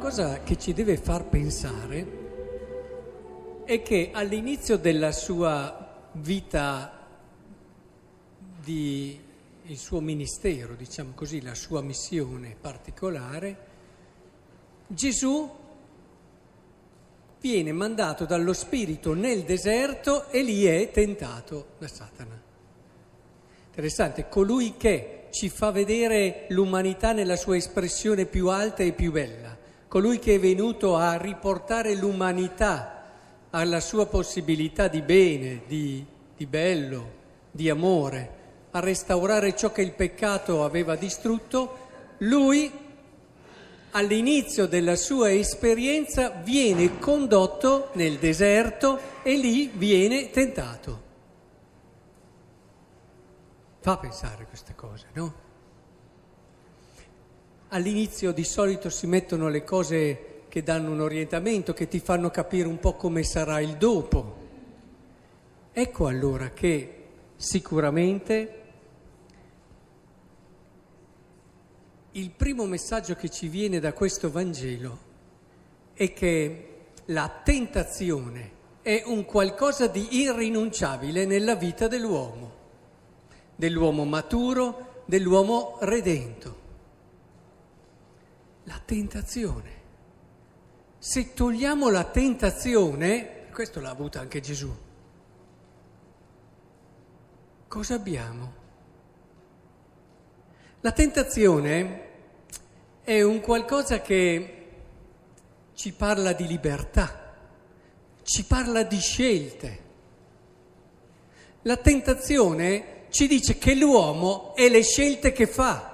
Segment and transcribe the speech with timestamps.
[0.00, 2.18] cosa che ci deve far pensare
[3.64, 7.06] è che all'inizio della sua vita,
[8.64, 9.20] di,
[9.66, 13.68] il suo ministero, diciamo così, la sua missione particolare,
[14.86, 15.48] Gesù
[17.38, 22.40] viene mandato dallo Spirito nel deserto e lì è tentato da Satana.
[23.66, 29.49] Interessante, colui che ci fa vedere l'umanità nella sua espressione più alta e più bella,
[29.90, 33.02] colui che è venuto a riportare l'umanità
[33.50, 37.10] alla sua possibilità di bene, di, di bello,
[37.50, 38.38] di amore,
[38.70, 42.70] a restaurare ciò che il peccato aveva distrutto, lui
[43.90, 51.02] all'inizio della sua esperienza viene condotto nel deserto e lì viene tentato.
[53.80, 55.48] Fa pensare queste cose, no?
[57.72, 62.66] All'inizio di solito si mettono le cose che danno un orientamento, che ti fanno capire
[62.66, 64.38] un po' come sarà il dopo.
[65.72, 66.94] Ecco allora che
[67.36, 68.62] sicuramente
[72.10, 74.98] il primo messaggio che ci viene da questo Vangelo
[75.94, 76.68] è che
[77.06, 78.50] la tentazione
[78.82, 82.52] è un qualcosa di irrinunciabile nella vita dell'uomo,
[83.54, 86.60] dell'uomo maturo, dell'uomo redento.
[88.64, 89.78] La tentazione.
[90.98, 94.70] Se togliamo la tentazione, questo l'ha avuta anche Gesù,
[97.66, 98.52] cosa abbiamo?
[100.82, 102.08] La tentazione
[103.02, 104.56] è un qualcosa che
[105.74, 107.34] ci parla di libertà,
[108.22, 109.78] ci parla di scelte.
[111.62, 115.89] La tentazione ci dice che l'uomo è le scelte che fa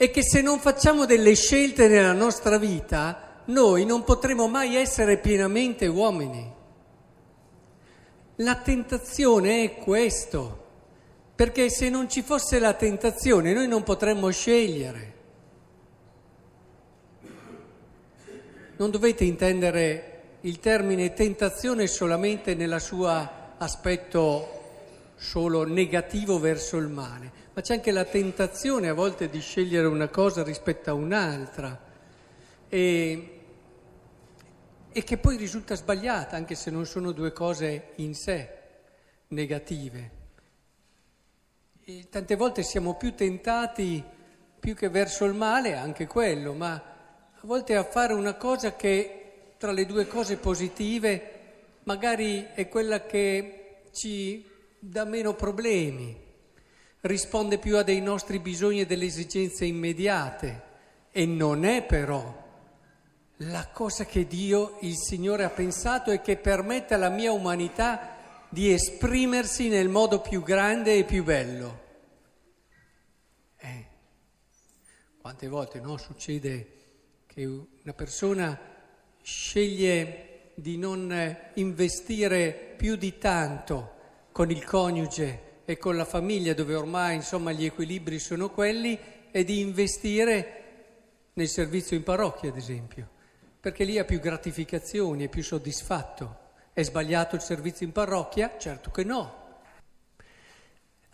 [0.00, 5.18] e che se non facciamo delle scelte nella nostra vita, noi non potremo mai essere
[5.18, 6.54] pienamente uomini.
[8.36, 10.66] La tentazione è questo,
[11.34, 15.14] perché se non ci fosse la tentazione noi non potremmo scegliere.
[18.76, 24.57] Non dovete intendere il termine tentazione solamente nella sua aspetto
[25.18, 30.08] solo negativo verso il male, ma c'è anche la tentazione a volte di scegliere una
[30.08, 31.78] cosa rispetto a un'altra
[32.68, 33.40] e,
[34.90, 38.48] e che poi risulta sbagliata, anche se non sono due cose in sé
[39.28, 40.10] negative.
[41.84, 44.02] E tante volte siamo più tentati,
[44.60, 49.54] più che verso il male, anche quello, ma a volte a fare una cosa che
[49.58, 51.32] tra le due cose positive
[51.84, 54.44] magari è quella che ci
[54.78, 56.16] dà meno problemi,
[57.00, 60.62] risponde più a dei nostri bisogni e delle esigenze immediate
[61.10, 62.46] e non è però
[63.42, 68.16] la cosa che Dio, il Signore, ha pensato e che permette alla mia umanità
[68.48, 71.86] di esprimersi nel modo più grande e più bello.
[73.58, 73.86] Eh,
[75.20, 76.72] quante volte no, succede
[77.26, 78.58] che una persona
[79.22, 83.97] sceglie di non investire più di tanto
[84.38, 88.96] con il coniuge e con la famiglia, dove ormai insomma gli equilibri sono quelli,
[89.32, 93.08] e di investire nel servizio in parrocchia, ad esempio,
[93.58, 96.36] perché lì ha più gratificazioni, è più soddisfatto.
[96.72, 98.56] È sbagliato il servizio in parrocchia?
[98.58, 99.34] Certo che no.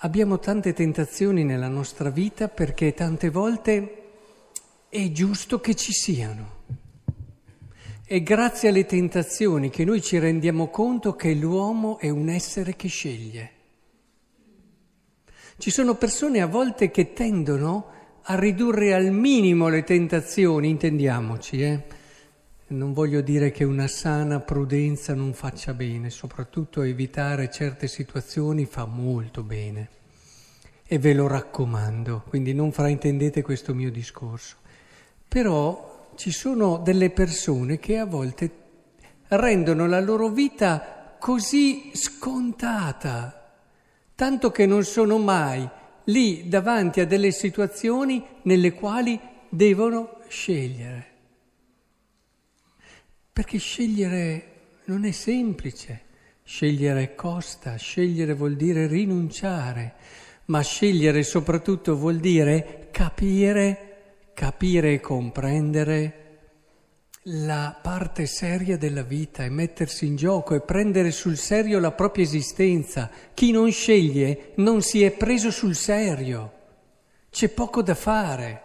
[0.00, 4.02] Abbiamo tante tentazioni nella nostra vita perché tante volte
[4.90, 6.83] è giusto che ci siano.
[8.06, 12.86] È grazie alle tentazioni che noi ci rendiamo conto che l'uomo è un essere che
[12.86, 13.50] sceglie.
[15.56, 17.86] Ci sono persone a volte che tendono
[18.24, 21.82] a ridurre al minimo le tentazioni, intendiamoci, eh?
[22.66, 28.84] Non voglio dire che una sana prudenza non faccia bene, soprattutto evitare certe situazioni fa
[28.84, 29.88] molto bene
[30.86, 34.56] e ve lo raccomando, quindi non fraintendete questo mio discorso.
[35.26, 38.50] Però ci sono delle persone che a volte
[39.28, 43.52] rendono la loro vita così scontata,
[44.14, 45.68] tanto che non sono mai
[46.04, 49.18] lì davanti a delle situazioni nelle quali
[49.48, 51.06] devono scegliere.
[53.32, 54.52] Perché scegliere
[54.84, 56.02] non è semplice,
[56.42, 59.94] scegliere costa, scegliere vuol dire rinunciare,
[60.46, 63.83] ma scegliere soprattutto vuol dire capire
[64.34, 66.22] capire e comprendere
[67.28, 72.24] la parte seria della vita e mettersi in gioco e prendere sul serio la propria
[72.24, 73.10] esistenza.
[73.32, 76.52] Chi non sceglie non si è preso sul serio,
[77.30, 78.62] c'è poco da fare.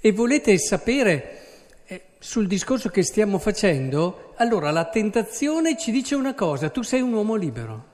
[0.00, 1.38] E volete sapere
[1.86, 4.32] eh, sul discorso che stiamo facendo?
[4.38, 7.90] Allora la tentazione ci dice una cosa, tu sei un uomo libero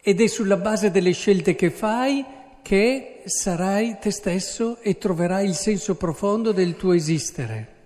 [0.00, 2.24] ed è sulla base delle scelte che fai
[2.68, 7.76] che sarai te stesso e troverai il senso profondo del tuo esistere.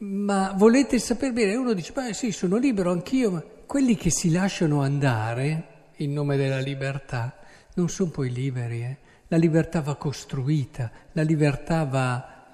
[0.00, 1.54] Ma volete sapere bene?
[1.54, 6.36] Uno dice, beh sì, sono libero anch'io, ma quelli che si lasciano andare in nome
[6.36, 7.34] della libertà
[7.76, 8.82] non sono poi liberi.
[8.82, 8.96] Eh?
[9.28, 12.44] La libertà va costruita, la libertà va...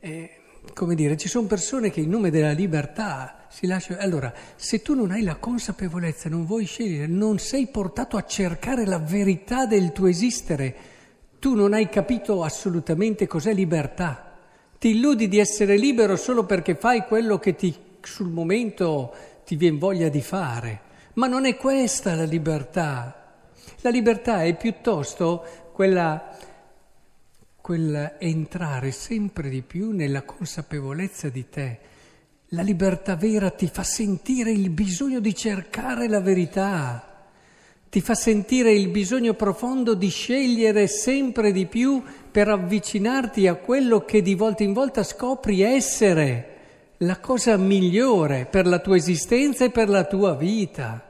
[0.00, 0.30] Eh,
[0.74, 4.00] come dire, ci sono persone che in nome della libertà si lasciano...
[4.00, 8.86] Allora, se tu non hai la consapevolezza, non vuoi scegliere, non sei portato a cercare
[8.86, 10.76] la verità del tuo esistere,
[11.40, 14.36] tu non hai capito assolutamente cos'è libertà.
[14.78, 19.12] Ti illudi di essere libero solo perché fai quello che ti, sul momento
[19.44, 20.80] ti viene voglia di fare.
[21.14, 23.40] Ma non è questa la libertà.
[23.80, 26.32] La libertà è piuttosto quella,
[27.60, 31.78] quella entrare sempre di più nella consapevolezza di te.
[32.48, 37.08] La libertà vera ti fa sentire il bisogno di cercare la verità
[37.90, 44.04] ti fa sentire il bisogno profondo di scegliere sempre di più per avvicinarti a quello
[44.04, 46.56] che di volta in volta scopri essere
[46.98, 51.02] la cosa migliore per la tua esistenza e per la tua vita.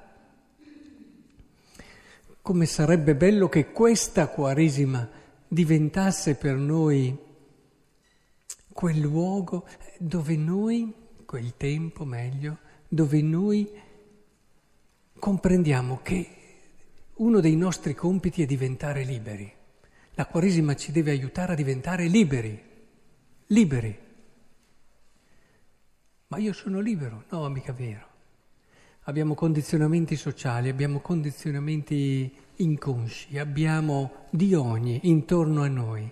[2.40, 5.08] Come sarebbe bello che questa Quaresima
[5.49, 7.17] diventasse per noi
[8.73, 9.67] quel luogo
[9.99, 10.93] dove noi,
[11.28, 12.56] quel tempo meglio,
[12.88, 13.70] dove noi
[15.19, 16.36] comprendiamo che
[17.16, 19.52] uno dei nostri compiti è diventare liberi.
[20.14, 22.58] La Quaresima ci deve aiutare a diventare liberi,
[23.48, 23.98] liberi.
[26.28, 27.25] Ma io sono libero?
[27.28, 28.06] No, mica vero.
[29.02, 36.10] Abbiamo condizionamenti sociali, abbiamo condizionamenti inconsci, abbiamo di ogni intorno a noi.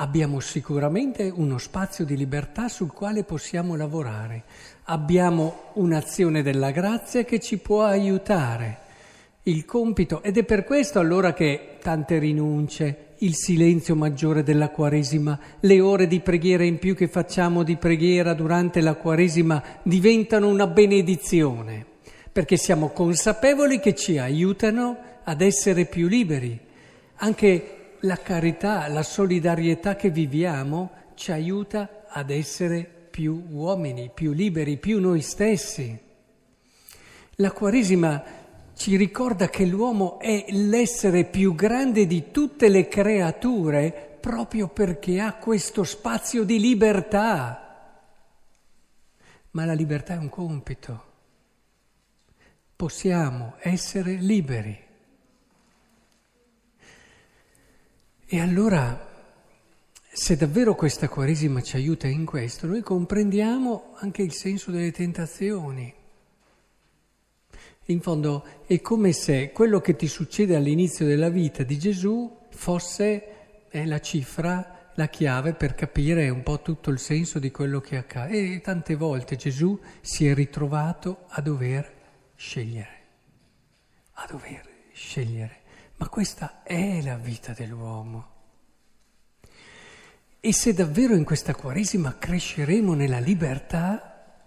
[0.00, 4.44] Abbiamo sicuramente uno spazio di libertà sul quale possiamo lavorare.
[4.84, 8.78] Abbiamo un'azione della grazia che ci può aiutare
[9.42, 15.38] il compito ed è per questo allora che tante rinunce, il silenzio maggiore della Quaresima,
[15.60, 20.66] le ore di preghiera in più che facciamo di preghiera durante la Quaresima diventano una
[20.66, 21.84] benedizione,
[22.32, 26.58] perché siamo consapevoli che ci aiutano ad essere più liberi.
[27.16, 34.78] Anche la carità, la solidarietà che viviamo ci aiuta ad essere più uomini, più liberi,
[34.78, 35.98] più noi stessi.
[37.36, 38.22] La Quaresima
[38.74, 45.34] ci ricorda che l'uomo è l'essere più grande di tutte le creature proprio perché ha
[45.34, 47.98] questo spazio di libertà.
[49.50, 51.04] Ma la libertà è un compito.
[52.76, 54.88] Possiamo essere liberi.
[58.32, 59.08] E allora,
[60.08, 65.92] se davvero questa Quaresima ci aiuta in questo, noi comprendiamo anche il senso delle tentazioni.
[67.86, 73.66] In fondo è come se quello che ti succede all'inizio della vita di Gesù fosse
[73.68, 77.96] eh, la cifra, la chiave per capire un po' tutto il senso di quello che
[77.96, 78.52] accade.
[78.54, 81.92] E tante volte Gesù si è ritrovato a dover
[82.36, 83.00] scegliere,
[84.12, 85.59] a dover scegliere.
[86.00, 88.28] Ma questa è la vita dell'uomo.
[90.40, 94.38] E se davvero in questa Quaresima cresceremo nella libertà,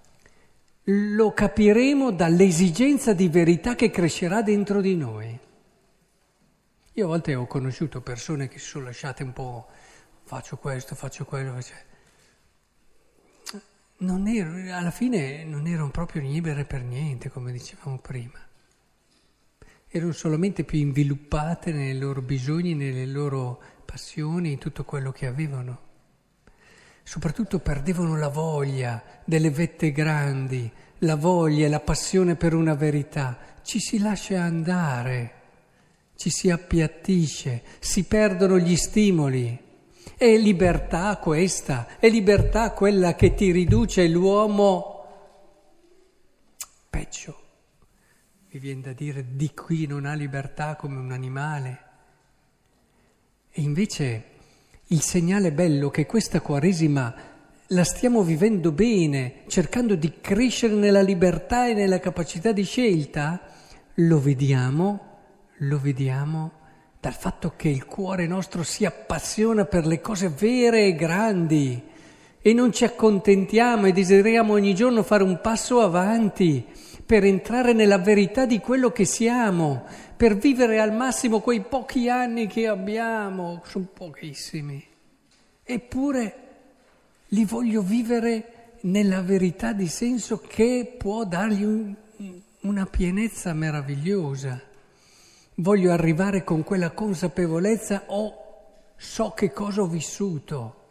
[0.85, 5.39] lo capiremo dall'esigenza di verità che crescerà dentro di noi.
[6.93, 9.67] Io a volte ho conosciuto persone che si sono lasciate un po',
[10.23, 11.59] faccio questo, faccio quello,
[14.27, 18.39] ero, alla fine non erano proprio libere per niente, come dicevamo prima.
[19.95, 25.91] Erano solamente più inviluppate nei loro bisogni, nelle loro passioni, in tutto quello che avevano
[27.03, 33.37] soprattutto perdevano la voglia delle vette grandi, la voglia e la passione per una verità.
[33.61, 35.33] Ci si lascia andare,
[36.15, 39.59] ci si appiattisce, si perdono gli stimoli.
[40.15, 44.91] È libertà questa, è libertà quella che ti riduce l'uomo
[46.89, 47.42] peggio.
[48.53, 51.79] Mi viene da dire di qui non ha libertà come un animale.
[53.49, 54.23] E invece
[54.89, 57.15] il segnale bello che questa Quaresima
[57.65, 63.41] la stiamo vivendo bene, cercando di crescere nella libertà e nella capacità di scelta,
[63.95, 64.99] lo vediamo,
[65.57, 66.51] lo vediamo
[66.99, 71.81] dal fatto che il cuore nostro si appassiona per le cose vere e grandi
[72.39, 77.97] e non ci accontentiamo e desideriamo ogni giorno fare un passo avanti per entrare nella
[77.97, 83.87] verità di quello che siamo, per vivere al massimo quei pochi anni che abbiamo, sono
[83.93, 84.85] pochissimi.
[85.63, 86.37] eppure
[87.29, 91.95] li voglio vivere nella verità di senso che può dargli un,
[92.61, 94.61] una pienezza meravigliosa.
[95.55, 100.81] Voglio arrivare con quella consapevolezza, oh, so che cosa ho vissuto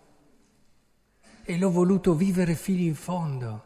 [1.44, 3.64] e l'ho voluto vivere fino in fondo.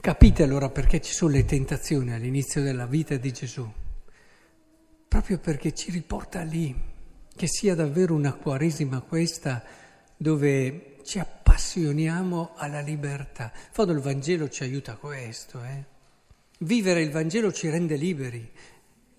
[0.00, 3.68] Capite allora perché ci sono le tentazioni all'inizio della vita di Gesù?
[5.08, 6.72] Proprio perché ci riporta lì,
[7.34, 9.64] che sia davvero una quaresima questa
[10.16, 13.50] dove ci appassioniamo alla libertà.
[13.52, 15.64] In fondo il Vangelo ci aiuta a questo.
[15.64, 15.84] Eh?
[16.60, 18.48] Vivere il Vangelo ci rende liberi.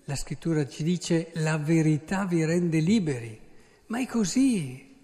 [0.04, 3.38] La scrittura ci dice la verità vi rende liberi.
[3.88, 4.96] Ma è così.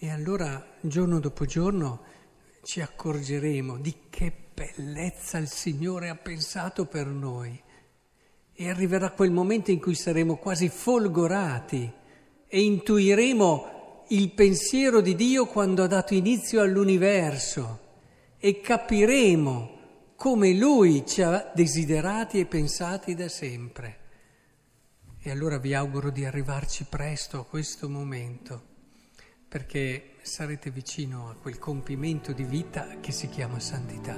[0.00, 2.16] E allora giorno dopo giorno
[2.62, 7.60] ci accorgeremo di che bellezza il Signore ha pensato per noi.
[8.52, 11.92] E arriverà quel momento in cui saremo quasi folgorati
[12.48, 17.86] e intuiremo il pensiero di Dio quando ha dato inizio all'universo
[18.38, 19.76] e capiremo
[20.16, 23.98] come Lui ci ha desiderati e pensati da sempre.
[25.20, 28.62] E allora vi auguro di arrivarci presto a questo momento,
[29.48, 34.14] perché sarete vicino a quel compimento di vita che si chiama santità.